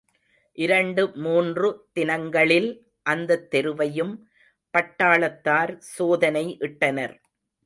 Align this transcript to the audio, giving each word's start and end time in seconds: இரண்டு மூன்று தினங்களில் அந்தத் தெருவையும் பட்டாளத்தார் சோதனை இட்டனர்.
இரண்டு 0.57 1.11
மூன்று 1.15 1.67
தினங்களில் 1.91 2.69
அந்தத் 3.01 3.45
தெருவையும் 3.51 4.15
பட்டாளத்தார் 4.73 5.77
சோதனை 5.91 6.57
இட்டனர். 6.59 7.15